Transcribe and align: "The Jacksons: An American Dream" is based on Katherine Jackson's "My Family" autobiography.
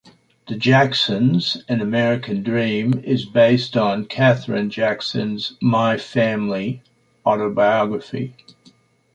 "The 0.47 0.55
Jacksons: 0.55 1.63
An 1.69 1.79
American 1.79 2.41
Dream" 2.41 3.03
is 3.03 3.23
based 3.27 3.77
on 3.77 4.05
Katherine 4.05 4.71
Jackson's 4.71 5.53
"My 5.61 5.95
Family" 5.95 6.81
autobiography. 7.23 8.33